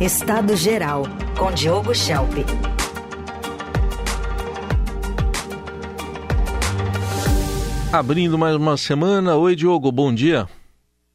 [0.00, 1.02] Estado Geral,
[1.36, 2.32] com Diogo Schelp.
[7.92, 9.34] Abrindo mais uma semana.
[9.34, 10.48] Oi, Diogo, bom dia.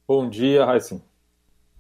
[0.05, 1.01] Bom dia, Raíssa.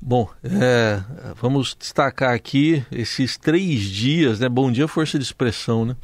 [0.01, 1.03] Bom, é,
[1.35, 4.47] vamos destacar aqui esses três dias, né?
[4.47, 5.97] Bom dia, força de expressão, né?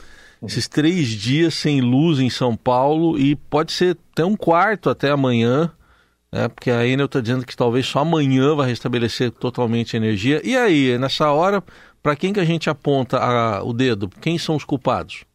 [0.43, 5.11] Esses três dias sem luz em São Paulo e pode ser até um quarto até
[5.11, 5.71] amanhã,
[6.31, 6.47] né?
[6.47, 10.41] Porque a Enel está dizendo que talvez só amanhã vai restabelecer totalmente a energia.
[10.43, 11.63] E aí, nessa hora,
[12.01, 14.09] para quem que a gente aponta a, o dedo?
[14.21, 15.25] Quem são os culpados?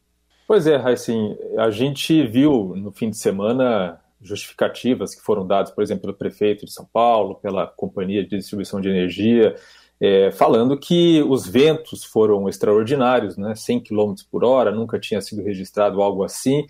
[0.46, 5.82] Pois é, assim, a gente viu no fim de semana justificativas que foram dadas, por
[5.82, 9.54] exemplo, pelo prefeito de São Paulo, pela companhia de distribuição de energia,
[10.00, 15.42] é, falando que os ventos foram extraordinários, né, 100 km por hora, nunca tinha sido
[15.42, 16.66] registrado algo assim.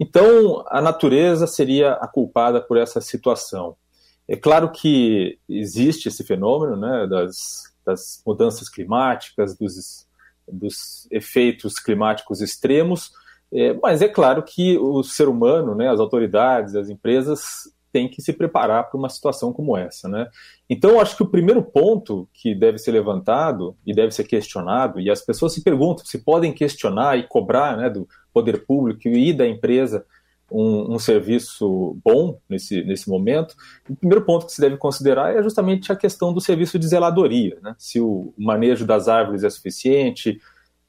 [0.00, 3.76] Então, a natureza seria a culpada por essa situação.
[4.26, 7.36] É claro que existe esse fenômeno né, das,
[7.84, 10.08] das mudanças climáticas, dos
[10.52, 13.12] dos efeitos climáticos extremos,
[13.52, 17.40] é, mas é claro que o ser humano, né, as autoridades, as empresas
[17.92, 20.08] têm que se preparar para uma situação como essa.
[20.08, 20.28] Né?
[20.68, 25.10] Então, acho que o primeiro ponto que deve ser levantado e deve ser questionado, e
[25.10, 29.46] as pessoas se perguntam se podem questionar e cobrar né, do poder público e da
[29.46, 30.04] empresa
[30.50, 33.54] um, um, serviço bom nesse, nesse momento,
[33.88, 37.56] o primeiro ponto que se deve considerar é justamente a questão do serviço de zeladoria.
[37.62, 37.74] Né?
[37.78, 40.40] Se o manejo das árvores é suficiente,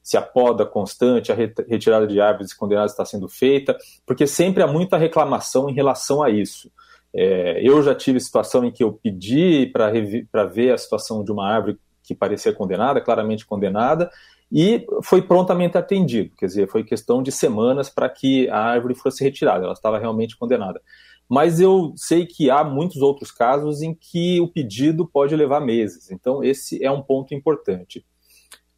[0.02, 4.66] se a poda constante, a retirada de árvores condenadas está sendo feita, porque sempre há
[4.66, 6.70] muita reclamação em relação a isso.
[7.14, 11.46] É, eu já tive situação em que eu pedi para ver a situação de uma
[11.46, 14.10] árvore que parecia condenada, claramente condenada,
[14.52, 19.24] e foi prontamente atendido, quer dizer, foi questão de semanas para que a árvore fosse
[19.24, 20.80] retirada, ela estava realmente condenada.
[21.26, 26.10] Mas eu sei que há muitos outros casos em que o pedido pode levar meses,
[26.10, 28.04] então esse é um ponto importante.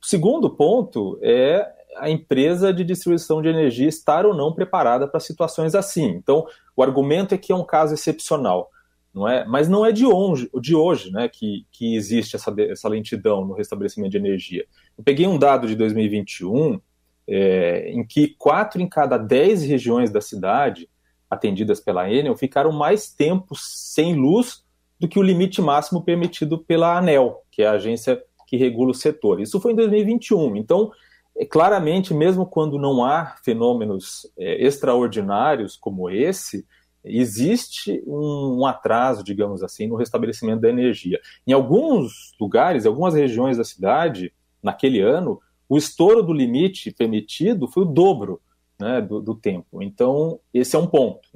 [0.00, 5.19] O segundo ponto é a empresa de distribuição de energia estar ou não preparada para
[5.19, 6.06] situações assim.
[6.06, 6.46] Então,
[6.77, 8.70] o argumento é que é um caso excepcional
[9.14, 9.45] não é?
[9.45, 13.55] Mas não é de hoje, de hoje né, que, que existe essa, essa lentidão no
[13.55, 14.67] restabelecimento de energia.
[14.96, 16.80] Eu peguei um dado de 2021
[17.27, 20.88] é, em que quatro em cada dez regiões da cidade
[21.30, 24.62] atendidas pela Enel ficaram mais tempo sem luz
[24.98, 28.94] do que o limite máximo permitido pela ANEL, que é a agência que regula o
[28.94, 29.40] setor.
[29.40, 30.56] Isso foi em 2021.
[30.56, 30.92] Então,
[31.36, 36.64] é, claramente, mesmo quando não há fenômenos é, extraordinários como esse,
[37.05, 41.20] existe um, um, atraso, digamos assim, no restabelecimento da energia.
[41.46, 44.32] Em alguns lugares, em algumas regiões da cidade,
[44.64, 48.41] naquele ano, o estouro do limite permitido foi o dobro
[48.80, 49.83] né, do, do, tempo.
[49.83, 51.29] Então, esse é um ponto.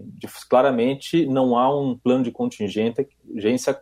[0.49, 3.06] Claramente, não há um plano de contingência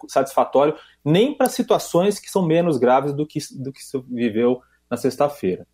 [0.09, 0.75] satisfatório
[1.05, 5.67] nem para situações que são menos graves do que, do que se viveu na sexta-feira.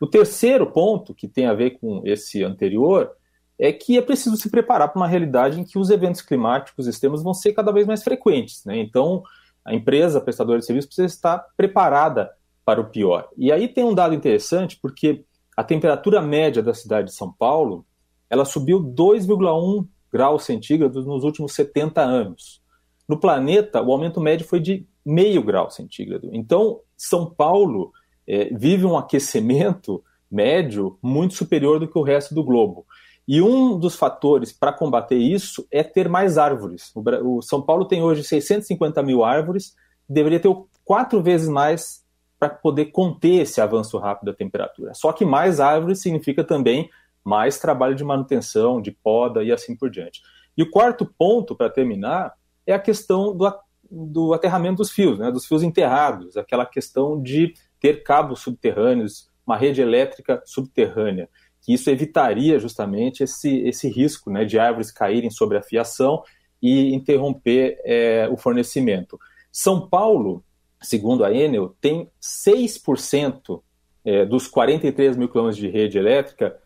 [0.00, 3.12] O terceiro ponto, que tem a ver com esse anterior,
[3.58, 7.22] é que é preciso se preparar para uma realidade em que os eventos climáticos extremos
[7.22, 8.64] vão ser cada vez mais frequentes.
[8.64, 8.78] Né?
[8.78, 9.22] Então,
[9.64, 12.30] a empresa prestadora de serviço precisa estar preparada
[12.64, 13.28] para o pior.
[13.36, 15.24] E aí tem um dado interessante, porque
[15.56, 17.84] a temperatura média da cidade de São Paulo
[18.30, 22.62] ela subiu 2,1 graus centígrados nos últimos 70 anos.
[23.08, 26.30] No planeta, o aumento médio foi de meio grau centígrado.
[26.32, 27.92] Então, São Paulo
[28.26, 32.86] é, vive um aquecimento médio muito superior do que o resto do globo.
[33.26, 36.90] E um dos fatores para combater isso é ter mais árvores.
[36.94, 39.74] O, São Paulo tem hoje 650 mil árvores,
[40.08, 40.50] deveria ter
[40.84, 42.01] quatro vezes mais
[42.42, 44.94] para poder conter esse avanço rápido da temperatura.
[44.94, 46.90] Só que mais árvores significa também
[47.22, 50.20] mais trabalho de manutenção, de poda e assim por diante.
[50.56, 52.34] E o quarto ponto, para terminar,
[52.66, 53.48] é a questão do,
[53.88, 59.56] do aterramento dos fios, né, dos fios enterrados, aquela questão de ter cabos subterrâneos, uma
[59.56, 61.28] rede elétrica subterrânea
[61.60, 66.24] que isso evitaria justamente esse, esse risco né, de árvores caírem sobre a fiação
[66.60, 69.16] e interromper é, o fornecimento.
[69.52, 70.44] São Paulo,
[70.82, 73.62] segundo a Enel, tem 6%
[74.04, 76.58] é, dos 43 mil quilômetros de rede elétrica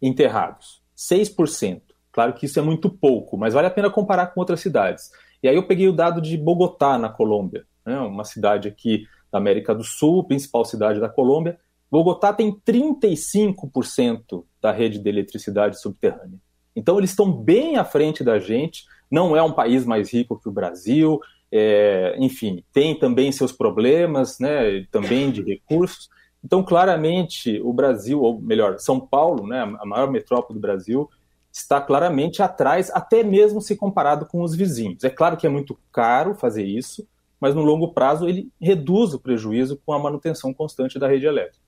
[0.00, 0.82] enterrados.
[0.96, 1.80] 6%.
[2.12, 5.10] Claro que isso é muito pouco, mas vale a pena comparar com outras cidades.
[5.42, 9.38] E aí eu peguei o dado de Bogotá, na Colômbia, né, uma cidade aqui da
[9.38, 11.58] América do Sul, principal cidade da Colômbia,
[11.90, 16.38] Bogotá tem 35% da rede de eletricidade subterrânea.
[16.74, 18.84] Então, eles estão bem à frente da gente.
[19.10, 21.20] Não é um país mais rico que o Brasil,
[21.56, 26.08] é, enfim, tem também seus problemas, né, também de recursos.
[26.44, 31.08] Então, claramente, o Brasil, ou melhor, São Paulo, né, a maior metrópole do Brasil,
[31.52, 35.04] está claramente atrás, até mesmo se comparado com os vizinhos.
[35.04, 37.06] É claro que é muito caro fazer isso,
[37.40, 41.62] mas no longo prazo ele reduz o prejuízo com a manutenção constante da rede elétrica.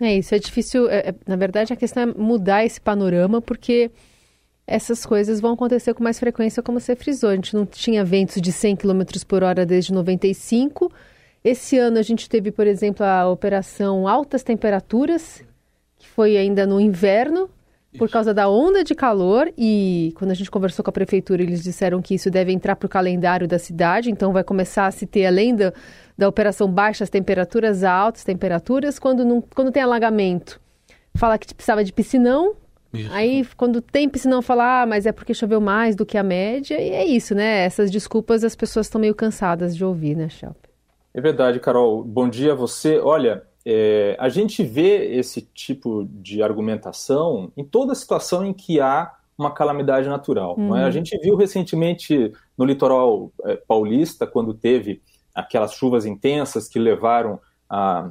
[0.00, 0.88] É isso, é difícil.
[0.88, 3.90] É, é, na verdade, a questão é mudar esse panorama, porque
[4.66, 7.30] essas coisas vão acontecer com mais frequência, como você frisou.
[7.30, 10.90] A gente não tinha ventos de 100 km por hora desde 95.
[11.44, 15.42] Esse ano a gente teve, por exemplo, a operação Altas Temperaturas,
[15.98, 17.50] que foi ainda no inverno,
[17.98, 19.52] por causa da onda de calor.
[19.58, 22.86] E quando a gente conversou com a prefeitura, eles disseram que isso deve entrar para
[22.86, 24.10] o calendário da cidade.
[24.10, 25.72] Então vai começar a se ter, além da,
[26.16, 29.00] da operação baixas temperaturas, altas temperaturas.
[29.00, 30.60] Quando, não, quando tem alagamento,
[31.16, 32.54] fala que precisava de piscinão.
[32.92, 33.12] Isso.
[33.12, 36.80] Aí, quando tem piscinão, fala, ah, mas é porque choveu mais do que a média.
[36.80, 37.64] E é isso, né?
[37.64, 40.56] Essas desculpas as pessoas estão meio cansadas de ouvir, né, Shelp?
[41.14, 42.04] É verdade, Carol.
[42.04, 42.98] Bom dia a você.
[42.98, 49.12] Olha, é, a gente vê esse tipo de argumentação em toda situação em que há
[49.38, 50.56] uma calamidade natural.
[50.58, 50.76] Uhum.
[50.76, 50.84] É?
[50.84, 55.02] A gente viu recentemente no litoral é, paulista, quando teve
[55.34, 58.08] aquelas chuvas intensas que levaram a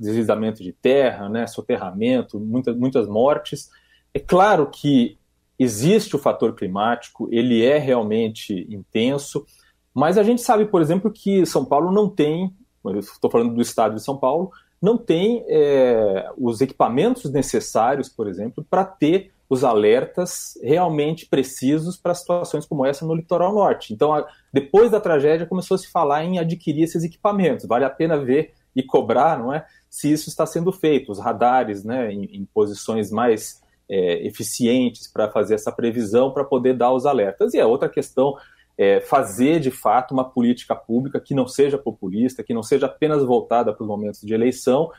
[0.00, 3.70] deslizamento de terra, né, soterramento, muitas, muitas mortes.
[4.16, 5.18] É claro que
[5.58, 9.44] existe o fator climático, ele é realmente intenso,
[9.92, 12.50] mas a gente sabe, por exemplo, que São Paulo não tem,
[12.96, 18.64] estou falando do estado de São Paulo, não tem é, os equipamentos necessários, por exemplo,
[18.70, 23.92] para ter os alertas realmente precisos para situações como essa no litoral norte.
[23.92, 27.66] Então, a, depois da tragédia, começou a se falar em adquirir esses equipamentos.
[27.66, 31.12] Vale a pena ver e cobrar, não é, se isso está sendo feito.
[31.12, 36.74] Os radares, né, em, em posições mais é, eficientes para fazer essa previsão, para poder
[36.74, 37.54] dar os alertas.
[37.54, 38.34] E a outra questão
[38.78, 43.24] é fazer de fato uma política pública que não seja populista, que não seja apenas
[43.24, 44.90] voltada para os momentos de eleição,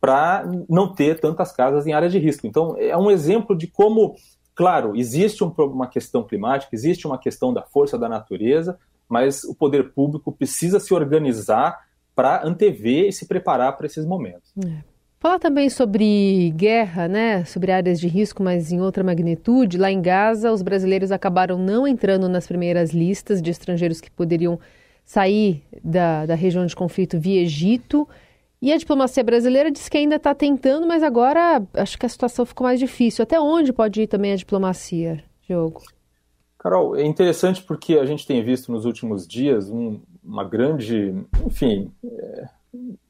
[0.00, 2.46] para não ter tantas casas em área de risco.
[2.46, 4.14] Então, é um exemplo de como,
[4.54, 9.54] claro, existe um, uma questão climática, existe uma questão da força da natureza, mas o
[9.54, 14.52] poder público precisa se organizar para antever e se preparar para esses momentos.
[14.64, 14.93] É.
[15.24, 17.46] Falar também sobre guerra, né?
[17.46, 19.78] Sobre áreas de risco, mas em outra magnitude.
[19.78, 24.60] Lá em Gaza, os brasileiros acabaram não entrando nas primeiras listas de estrangeiros que poderiam
[25.02, 28.06] sair da, da região de conflito via Egito.
[28.60, 32.44] E a diplomacia brasileira diz que ainda está tentando, mas agora acho que a situação
[32.44, 33.22] ficou mais difícil.
[33.22, 35.80] Até onde pode ir também a diplomacia, Diogo?
[36.58, 41.14] Carol, é interessante porque a gente tem visto nos últimos dias um, uma grande,
[41.46, 42.44] enfim, é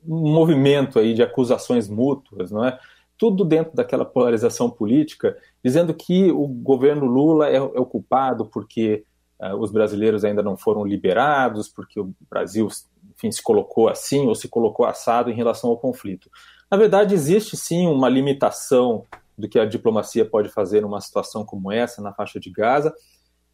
[0.07, 2.79] um movimento aí de acusações mútuas, não é?
[3.17, 9.05] Tudo dentro daquela polarização política, dizendo que o governo Lula é, é o culpado porque
[9.41, 12.69] uh, os brasileiros ainda não foram liberados, porque o Brasil,
[13.15, 16.29] enfim, se colocou assim ou se colocou assado em relação ao conflito.
[16.71, 19.05] Na verdade, existe sim uma limitação
[19.37, 22.95] do que a diplomacia pode fazer numa situação como essa, na faixa de Gaza.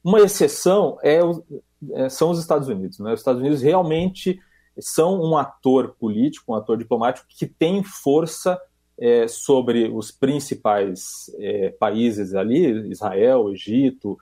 [0.02, 1.20] Uma exceção é,
[1.92, 2.98] é são os Estados Unidos.
[2.98, 3.12] Né?
[3.12, 4.40] Os Estados Unidos realmente
[4.80, 8.60] são um ator político, um ator diplomático que tem força
[8.98, 14.18] é, sobre os principais é, países ali, Israel, Egito,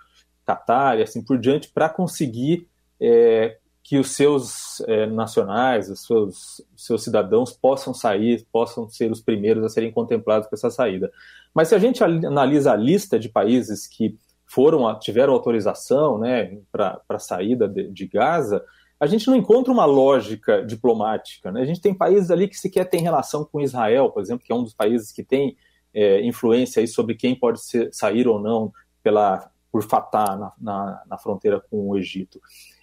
[0.46, 2.66] Catar e assim por diante, para conseguir
[2.98, 9.10] é, que os seus é, nacionais, os seus, os seus cidadãos possam sair, possam ser
[9.10, 11.10] os primeiros a serem contemplados com essa saída.
[11.54, 14.16] Mas se a gente analisa a lista de países que
[14.46, 18.64] foram tiveram autorização né, para a saída de, de Gaza,
[19.00, 21.52] a gente não encontra uma lógica diplomática.
[21.52, 21.60] Né?
[21.60, 24.54] A gente tem países ali que sequer têm relação com Israel, por exemplo, que é
[24.54, 25.56] um dos países que tem
[25.94, 31.18] é, influência sobre quem pode ser, sair ou não pela, por Fatah na, na, na,
[31.18, 32.40] fronteira com o Egito.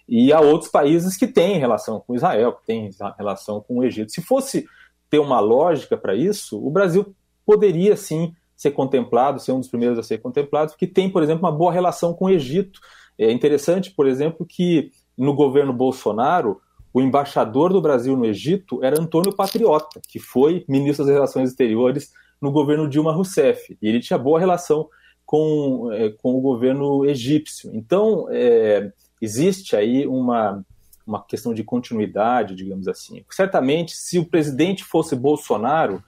[0.08, 4.12] E há outros países que têm relação com Israel, que têm relação com o Egito.
[4.12, 4.66] Se fosse
[5.10, 7.14] ter uma lógica para isso, o Brasil
[7.44, 11.44] poderia sim ser contemplado, ser um dos primeiros a ser contemplado, que tem, por exemplo,
[11.44, 12.80] uma boa relação com o Egito.
[13.18, 16.60] É interessante, por exemplo, que no governo Bolsonaro,
[16.92, 22.12] o embaixador do Brasil no Egito era Antônio Patriota, que foi ministro das Relações Exteriores
[22.40, 23.76] no governo Dilma Rousseff.
[23.80, 24.88] E ele tinha boa relação
[25.24, 27.70] com, é, com o governo egípcio.
[27.74, 30.64] Então, é, existe aí uma,
[31.06, 33.24] uma questão de continuidade, digamos assim.
[33.30, 36.02] Certamente, se o presidente fosse Bolsonaro,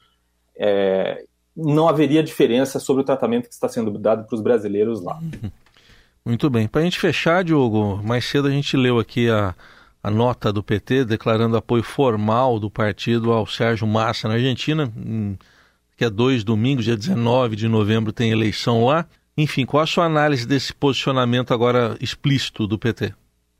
[0.56, 1.24] é,
[1.56, 5.20] não haveria diferença sobre o tratamento que está sendo dado para os brasileiros lá.
[6.28, 6.68] Muito bem.
[6.68, 9.54] Para a gente fechar, Diogo, mais cedo a gente leu aqui a,
[10.02, 14.92] a nota do PT declarando apoio formal do partido ao Sérgio Massa na Argentina,
[15.96, 19.06] que é dois domingos, dia 19 de novembro, tem eleição lá.
[19.38, 23.14] Enfim, qual a sua análise desse posicionamento agora explícito do PT?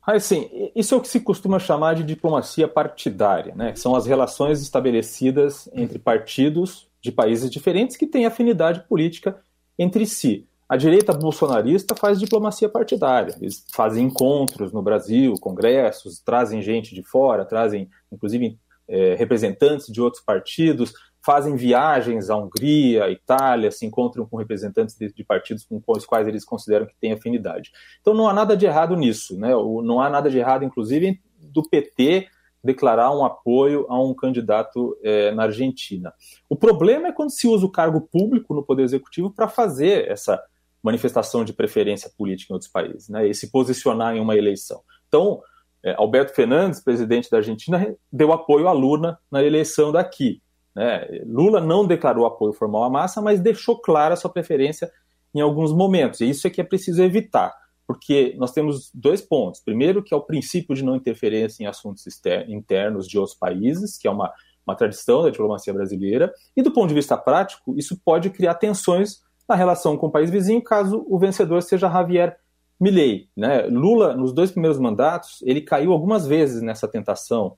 [0.05, 3.73] Ah, sim, isso é o que se costuma chamar de diplomacia partidária, né?
[3.75, 9.39] São as relações estabelecidas entre partidos de países diferentes que têm afinidade política
[9.79, 10.47] entre si.
[10.69, 13.35] A direita bolsonarista faz diplomacia partidária.
[13.41, 18.55] Eles fazem encontros no Brasil, congressos, trazem gente de fora, trazem, inclusive,
[18.87, 20.93] é, representantes de outros partidos,
[21.25, 26.05] fazem viagens à Hungria, à Itália, se encontram com representantes de, de, partidos com os
[26.05, 27.71] quais eles consideram que têm afinidade.
[27.99, 29.49] Então não há nada de errado nisso, né?
[29.83, 32.27] Não há nada de errado, inclusive, do PT
[32.63, 36.13] declarar um apoio a um candidato é, na Argentina.
[36.47, 40.39] O problema é quando se usa o cargo público no Poder Executivo para fazer essa
[40.83, 43.27] manifestação de preferência política em outros países, né?
[43.27, 44.81] E se posicionar em uma eleição.
[45.07, 45.41] Então,
[45.83, 50.41] é, Alberto Fernandes, presidente da Argentina, deu apoio à Lula na eleição daqui.
[50.75, 51.23] Né?
[51.25, 54.91] Lula não declarou apoio formal à massa, mas deixou clara sua preferência
[55.33, 56.21] em alguns momentos.
[56.21, 57.53] E isso é que é preciso evitar,
[57.87, 59.61] porque nós temos dois pontos.
[59.61, 62.05] Primeiro, que é o princípio de não interferência em assuntos
[62.47, 64.31] internos de outros países, que é uma,
[64.65, 66.33] uma tradição da diplomacia brasileira.
[66.55, 70.29] E do ponto de vista prático, isso pode criar tensões na relação com o país
[70.29, 72.37] vizinho, caso o vencedor seja Javier
[72.79, 73.27] Milei.
[73.35, 73.63] Né?
[73.63, 77.57] Lula, nos dois primeiros mandatos, ele caiu algumas vezes nessa tentação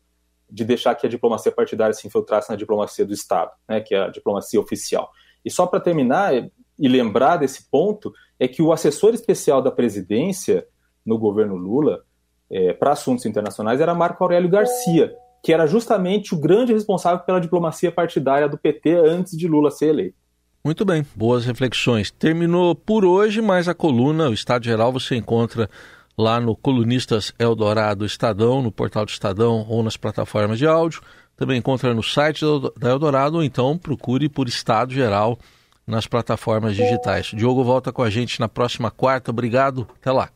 [0.49, 4.03] de deixar que a diplomacia partidária se infiltrasse na diplomacia do Estado, né, que é
[4.03, 5.09] a diplomacia oficial.
[5.45, 6.33] E só para terminar
[6.77, 10.67] e lembrar desse ponto, é que o assessor especial da presidência
[11.05, 12.03] no governo Lula
[12.49, 17.39] é, para assuntos internacionais era Marco Aurélio Garcia, que era justamente o grande responsável pela
[17.39, 20.17] diplomacia partidária do PT antes de Lula ser eleito.
[20.63, 22.11] Muito bem, boas reflexões.
[22.11, 25.67] Terminou por hoje, mas a coluna, o Estado Geral, você encontra
[26.15, 31.01] lá no Colunistas Eldorado Estadão, no portal do Estadão ou nas plataformas de áudio.
[31.35, 32.45] Também encontra no site
[32.77, 35.39] da Eldorado ou então procure por Estado Geral
[35.87, 37.31] nas plataformas digitais.
[37.33, 39.31] Diogo volta com a gente na próxima quarta.
[39.31, 39.87] Obrigado.
[39.99, 40.29] Até lá.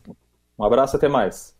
[0.58, 1.55] Um abraço, até mais.